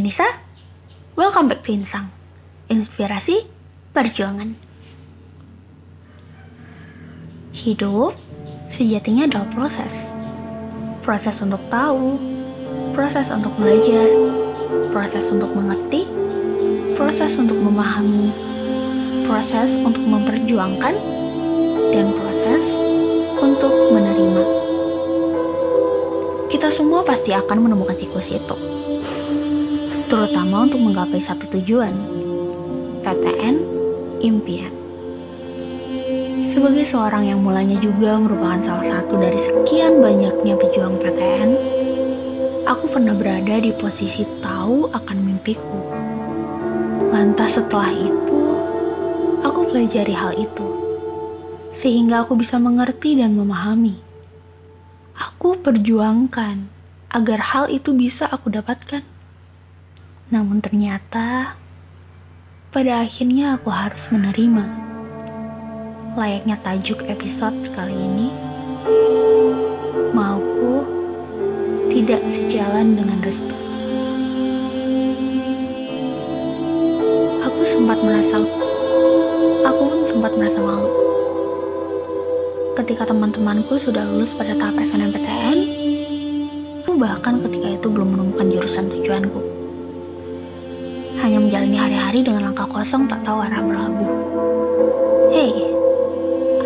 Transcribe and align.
Minisa. 0.00 0.24
Welcome 1.12 1.52
back 1.52 1.60
to 1.68 1.76
Insang. 1.76 2.08
Inspirasi 2.72 3.44
perjuangan. 3.92 4.56
Hidup 7.52 8.16
sejatinya 8.80 9.28
adalah 9.28 9.52
proses. 9.52 9.92
Proses 11.04 11.36
untuk 11.44 11.60
tahu, 11.68 12.16
proses 12.96 13.28
untuk 13.28 13.52
belajar, 13.60 14.08
proses 14.88 15.20
untuk 15.28 15.52
mengerti, 15.52 16.08
proses 16.96 17.36
untuk 17.36 17.60
memahami, 17.60 18.32
proses 19.28 19.68
untuk 19.84 20.00
memperjuangkan, 20.00 20.96
dan 21.92 22.06
proses 22.16 22.62
untuk 23.36 23.74
menerima. 23.92 24.44
Kita 26.48 26.72
semua 26.72 27.04
pasti 27.04 27.36
akan 27.36 27.68
menemukan 27.68 28.00
siklus 28.00 28.32
itu, 28.32 28.56
terutama 30.10 30.66
untuk 30.66 30.82
menggapai 30.82 31.22
satu 31.22 31.46
tujuan, 31.54 31.94
PTN 33.06 33.56
impian. 34.26 34.74
Sebagai 36.50 36.90
seorang 36.90 37.30
yang 37.30 37.46
mulanya 37.46 37.78
juga 37.78 38.18
merupakan 38.18 38.58
salah 38.66 38.86
satu 38.90 39.14
dari 39.22 39.38
sekian 39.38 40.02
banyaknya 40.02 40.58
pejuang 40.58 40.98
PTN, 40.98 41.50
aku 42.66 42.90
pernah 42.90 43.14
berada 43.14 43.62
di 43.62 43.70
posisi 43.78 44.26
tahu 44.42 44.90
akan 44.90 45.18
mimpiku. 45.22 45.78
Lantas 47.14 47.54
setelah 47.54 47.94
itu, 47.94 48.40
aku 49.46 49.70
pelajari 49.70 50.10
hal 50.10 50.34
itu, 50.34 50.68
sehingga 51.86 52.26
aku 52.26 52.34
bisa 52.34 52.58
mengerti 52.58 53.14
dan 53.14 53.38
memahami. 53.38 53.94
Aku 55.14 55.54
perjuangkan 55.62 56.66
agar 57.14 57.38
hal 57.38 57.64
itu 57.70 57.94
bisa 57.94 58.26
aku 58.26 58.50
dapatkan. 58.50 59.06
Namun 60.30 60.62
ternyata, 60.62 61.58
pada 62.70 63.02
akhirnya 63.02 63.58
aku 63.58 63.66
harus 63.66 63.98
menerima 64.14 64.62
layaknya 66.14 66.54
tajuk 66.62 67.02
episode 67.02 67.58
kali 67.74 67.98
ini, 67.98 68.30
mauku 70.14 70.86
tidak 71.90 72.22
sejalan 72.22 72.94
dengan 72.94 73.18
restu. 73.26 73.56
Aku 77.50 77.60
sempat 77.74 77.98
merasa, 77.98 78.38
aku 79.66 79.82
pun 79.82 80.02
sempat 80.14 80.32
merasa 80.38 80.58
malu. 80.62 80.90
Ketika 82.78 83.10
teman-temanku 83.10 83.82
sudah 83.82 84.06
lulus 84.06 84.30
pada 84.38 84.54
tahap 84.54 84.78
SNMPTN, 84.78 85.80
bahkan 87.00 87.40
ketika 87.40 87.68
itu 87.80 87.88
hari-hari 92.10 92.26
dengan 92.26 92.50
langkah 92.50 92.66
kosong 92.66 93.06
tak 93.06 93.22
tahu 93.22 93.38
arah 93.38 93.62
berlabuh. 93.62 94.10
Hei, 95.30 95.50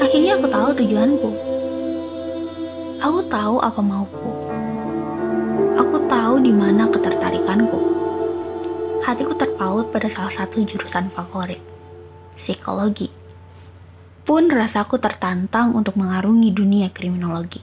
Akhirnya 0.00 0.40
aku 0.40 0.48
tahu 0.48 0.68
tujuanku. 0.72 1.30
Aku 3.04 3.20
tahu 3.28 3.56
apa 3.60 3.80
mauku. 3.84 4.30
Aku 5.76 5.96
tahu 6.08 6.40
di 6.40 6.48
mana 6.48 6.88
ketertarikanku. 6.88 7.76
Hatiku 9.04 9.36
terpaut 9.36 9.92
pada 9.92 10.08
salah 10.16 10.32
satu 10.32 10.64
jurusan 10.64 11.12
favorit, 11.12 11.60
psikologi. 12.40 13.12
Pun 14.24 14.48
rasaku 14.48 14.96
tertantang 14.96 15.76
untuk 15.76 16.00
mengarungi 16.00 16.56
dunia 16.56 16.88
kriminologi. 16.88 17.60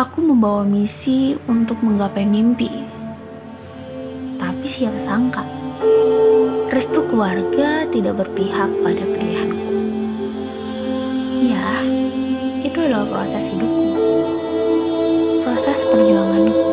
Aku 0.00 0.24
membawa 0.24 0.64
misi 0.64 1.36
untuk 1.44 1.76
menggapai 1.84 2.24
mimpi. 2.24 2.89
Tapi 4.60 4.76
siapa 4.76 5.00
sangka, 5.08 5.40
restu 6.68 7.00
keluarga 7.08 7.88
tidak 7.96 8.12
berpihak 8.20 8.68
pada 8.84 9.04
pilihanku. 9.08 9.72
Ya, 11.48 11.80
itu 12.60 12.76
adalah 12.76 13.08
proses 13.08 13.40
hidupku. 13.56 13.88
Proses 15.48 15.78
perjuanganku. 15.88 16.64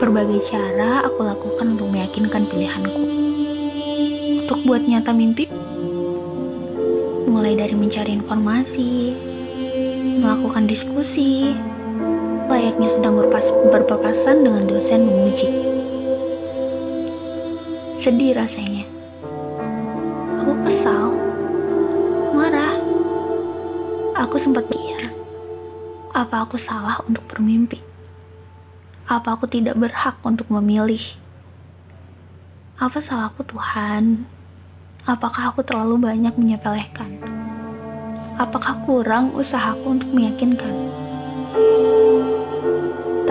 Berbagai 0.00 0.48
cara 0.48 1.04
aku 1.04 1.28
lakukan 1.28 1.76
untuk 1.76 1.92
meyakinkan 1.92 2.48
pilihanku. 2.48 3.02
Untuk 4.48 4.64
buat 4.64 4.88
nyata 4.88 5.12
mimpi. 5.12 5.44
Mulai 7.28 7.52
dari 7.52 7.76
mencari 7.76 8.16
informasi, 8.16 9.12
melakukan 10.24 10.72
diskusi, 10.72 11.52
layaknya 12.48 12.96
sedang 12.96 13.20
berpapasan 13.68 14.40
dengan 14.40 14.64
dosen 14.64 15.04
menguji. 15.04 15.76
Sedih 18.08 18.32
rasanya. 18.32 18.88
Aku 20.40 20.56
kesal 20.64 21.12
marah. 22.32 22.80
Aku 24.24 24.40
sempat 24.40 24.64
pikir, 24.64 25.12
apa 26.16 26.48
aku 26.48 26.56
salah 26.56 27.04
untuk 27.04 27.20
bermimpi? 27.28 27.84
Apa 29.04 29.36
aku 29.36 29.44
tidak 29.52 29.76
berhak 29.76 30.16
untuk 30.24 30.48
memilih? 30.48 31.04
Apa 32.80 32.96
salahku 33.04 33.44
Tuhan? 33.44 34.24
Apakah 35.04 35.52
aku 35.52 35.60
terlalu 35.68 36.08
banyak 36.08 36.32
menyepelekan? 36.32 37.12
Apakah 38.40 38.88
kurang 38.88 39.36
usahaku 39.36 39.84
untuk 39.84 40.08
meyakinkan? 40.16 40.72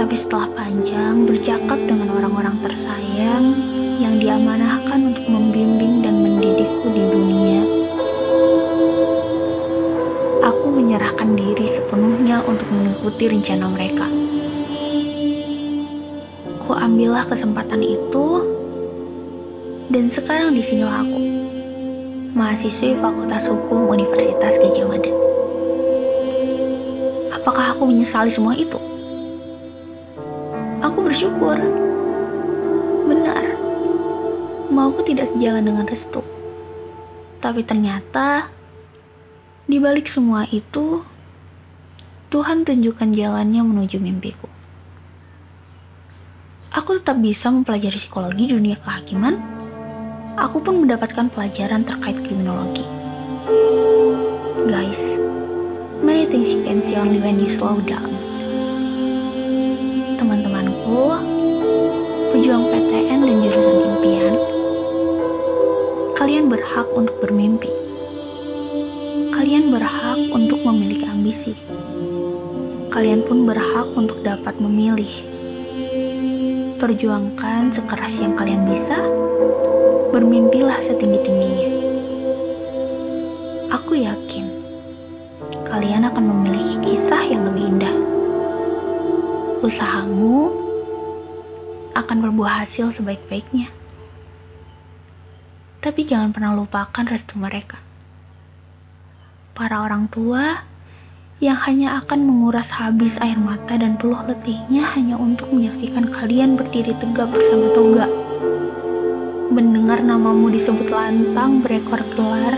Tapi 0.08 0.24
setelah 0.24 0.48
panjang 0.56 1.28
bercakap 1.28 1.76
dengan 1.84 2.08
orang-orang 2.16 2.64
tersayang 2.64 3.44
yang 4.00 4.16
diamanahkan 4.24 5.04
untuk 5.04 5.28
membimbing 5.28 6.00
dan 6.00 6.24
mendidikku 6.24 6.88
di 6.96 7.04
dunia, 7.12 7.62
aku 10.48 10.68
menyerahkan 10.72 11.36
diri 11.36 11.76
sepenuhnya 11.76 12.40
untuk 12.48 12.72
mengikuti 12.72 13.24
rencana 13.28 13.68
mereka. 13.68 14.08
Ku 16.64 16.72
ambillah 16.72 17.28
kesempatan 17.28 17.84
itu, 17.84 18.28
dan 19.92 20.08
sekarang 20.16 20.56
di 20.56 20.64
sini 20.72 20.88
aku, 20.88 21.20
mahasiswi 22.32 22.96
Fakultas 23.04 23.44
Hukum 23.44 23.92
Universitas 23.92 24.56
Gajah 24.56 24.88
Mada. 24.88 25.12
Apakah 27.44 27.76
aku 27.76 27.92
menyesali 27.92 28.32
semua 28.32 28.56
itu? 28.56 28.80
Aku 30.98 31.06
bersyukur. 31.06 31.54
Benar, 33.06 33.54
mauku 34.74 35.06
tidak 35.06 35.30
sejalan 35.30 35.70
dengan 35.70 35.86
restu. 35.86 36.26
Tapi 37.38 37.62
ternyata 37.62 38.50
di 39.70 39.78
balik 39.78 40.10
semua 40.10 40.50
itu, 40.50 41.06
Tuhan 42.34 42.66
tunjukkan 42.66 43.14
jalannya 43.14 43.62
menuju 43.62 44.02
mimpiku. 44.02 44.50
Aku 46.74 46.98
tetap 46.98 47.22
bisa 47.22 47.54
mempelajari 47.54 48.02
psikologi 48.02 48.50
dunia 48.50 48.82
kehakiman. 48.82 49.38
Aku 50.34 50.66
pun 50.66 50.82
mendapatkan 50.82 51.30
pelajaran 51.30 51.86
terkait 51.86 52.26
kriminologi. 52.26 52.82
Guys, 54.66 54.98
many 56.02 56.26
things 56.26 56.50
you 56.50 56.66
can 56.66 56.82
see 56.90 56.98
only 56.98 57.22
when 57.22 57.38
you 57.38 57.54
slow 57.54 57.78
down. 57.86 58.27
Pejuang 62.34 62.64
PTN 62.70 63.20
dan 63.24 63.38
jurusan 63.42 63.78
impian, 63.86 64.36
kalian 66.18 66.50
berhak 66.52 66.88
untuk 66.94 67.16
bermimpi 67.24 67.88
Kalian 69.48 69.72
berhak 69.72 70.18
untuk 70.34 70.60
memiliki 70.66 71.06
ambisi. 71.08 71.54
Kalian 72.92 73.24
pun 73.24 73.46
berhak 73.46 73.88
untuk 73.96 74.20
dapat 74.26 74.58
memilih. 74.60 75.08
Perjuangkan 76.82 77.72
sekeras 77.78 78.12
yang 78.18 78.36
kalian 78.36 78.66
bisa. 78.66 78.98
Bermimpilah 80.10 80.84
setinggi-tingginya. 80.90 81.70
Aku 83.78 83.94
yakin 83.94 84.46
kalian 85.70 86.10
akan 86.12 86.26
memiliki 86.28 86.76
kisah 86.84 87.24
yang 87.30 87.48
lebih 87.48 87.78
indah. 87.78 87.96
Usahamu 89.64 90.67
akan 92.04 92.18
berbuah 92.22 92.68
hasil 92.68 92.94
sebaik-baiknya. 92.98 93.74
Tapi 95.82 96.02
jangan 96.06 96.34
pernah 96.36 96.54
lupakan 96.54 97.06
restu 97.08 97.38
mereka 97.40 97.88
para 99.58 99.82
orang 99.82 100.06
tua 100.14 100.62
yang 101.42 101.58
hanya 101.66 102.06
akan 102.06 102.30
menguras 102.30 102.70
habis 102.70 103.10
air 103.18 103.42
mata 103.42 103.74
dan 103.74 103.98
peluh 103.98 104.22
letihnya 104.30 104.94
hanya 104.94 105.18
untuk 105.18 105.50
menyaksikan 105.50 106.14
kalian 106.14 106.54
berdiri 106.54 106.94
tegak 107.02 107.26
bersama 107.34 107.74
toga. 107.74 108.06
Mendengar 109.50 110.06
namamu 110.06 110.54
disebut 110.54 110.94
lantang 110.94 111.66
berekor 111.66 112.06
gelar, 112.14 112.58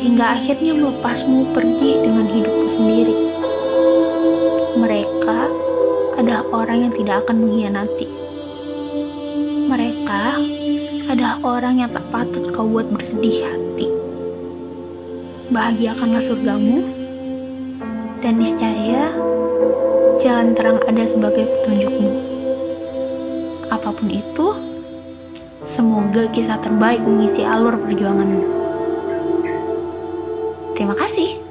hingga 0.00 0.40
akhirnya 0.40 0.72
melepasmu 0.72 1.52
pergi 1.52 1.90
dengan 2.00 2.26
hidupmu 2.28 2.66
sendiri. 2.76 3.31
Orang 6.72 6.88
yang 6.88 6.96
tidak 7.04 7.16
akan 7.28 7.36
mengkhianati. 7.44 8.08
Mereka 9.68 10.24
adalah 11.12 11.36
orang 11.44 11.84
yang 11.84 11.92
tak 11.92 12.08
patut 12.08 12.48
kau 12.56 12.64
buat 12.64 12.88
bersedih 12.88 13.44
hati. 13.44 13.92
Bahagiakanlah 15.52 16.32
surgamu, 16.32 16.80
dan 18.24 18.40
niscaya 18.40 19.12
jalan 20.24 20.56
terang 20.56 20.80
ada 20.88 21.12
sebagai 21.12 21.44
petunjukmu. 21.44 22.10
Apa 23.68 23.92
pun 23.92 24.08
itu, 24.08 24.48
semoga 25.76 26.24
kisah 26.32 26.56
terbaik 26.64 27.04
mengisi 27.04 27.44
alur 27.44 27.76
perjuanganmu. 27.84 28.44
Terima 30.72 30.96
kasih. 30.96 31.41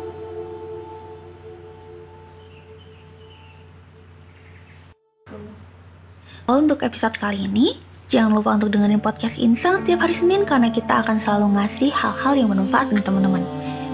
Untuk 6.49 6.81
episode 6.81 7.13
kali 7.21 7.45
ini, 7.45 7.77
jangan 8.09 8.41
lupa 8.41 8.57
untuk 8.57 8.73
dengerin 8.73 8.97
podcast 8.97 9.37
Insang 9.37 9.85
setiap 9.85 10.01
hari 10.01 10.17
Senin 10.17 10.41
karena 10.49 10.73
kita 10.73 11.05
akan 11.05 11.21
selalu 11.21 11.53
ngasih 11.53 11.89
hal-hal 11.93 12.33
yang 12.33 12.49
bermanfaat 12.49 12.89
untuk 12.89 13.05
teman-teman. 13.05 13.45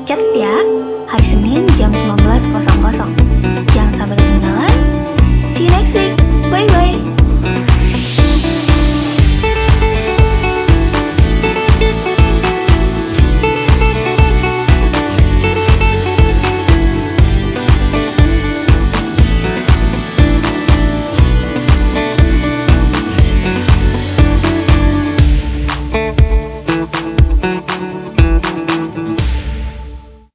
Catat 0.08 0.32
ya, 0.32 0.56
hari 1.12 1.26
Senin 1.28 1.68
jam 1.76 1.92
19.00. 1.92 3.68
Jangan 3.76 3.94
sampai 4.00 4.16
ketinggalan. 4.16 4.74
See 5.60 5.68
you 5.68 5.72
next 5.76 5.92
week. 5.92 6.14
Bye-bye. 6.48 6.87